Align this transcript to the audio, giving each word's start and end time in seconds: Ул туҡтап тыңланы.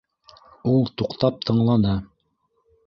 Ул 0.71 0.89
туҡтап 1.03 1.39
тыңланы. 1.51 1.97